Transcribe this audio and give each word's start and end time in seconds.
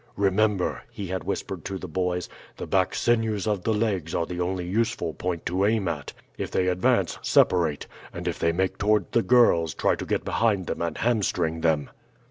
"Remember," 0.17 0.81
he 0.89 1.05
had 1.05 1.25
whispered 1.25 1.63
to 1.65 1.77
the 1.77 1.87
boys, 1.87 2.27
"the 2.57 2.65
back 2.65 2.95
sinews 2.95 3.45
of 3.45 3.61
the 3.61 3.71
legs 3.71 4.15
are 4.15 4.25
the 4.25 4.41
only 4.41 4.65
useful 4.67 5.13
point 5.13 5.45
to 5.45 5.63
aim 5.63 5.87
at; 5.87 6.11
if 6.39 6.49
they 6.49 6.67
advance, 6.69 7.19
separate, 7.21 7.85
and 8.11 8.27
if 8.27 8.39
they 8.39 8.51
make 8.51 8.79
toward 8.79 9.11
the 9.11 9.21
girls 9.21 9.75
try 9.75 9.93
to 9.93 10.05
get 10.07 10.25
behind 10.25 10.65
them 10.65 10.81
and 10.81 10.97
hamstring 10.97 11.61
them." 11.61 11.91